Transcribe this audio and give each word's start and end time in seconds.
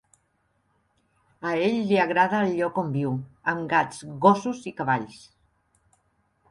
A 1.49 1.51
ell 1.65 1.77
li 1.91 1.99
agrada 2.05 2.39
el 2.47 2.57
lloc 2.61 2.81
on 2.85 2.91
viu, 2.99 3.15
amb 3.55 3.69
gats, 3.75 4.01
gossos 4.27 4.65
i 4.73 4.77
cavalls. 4.81 5.21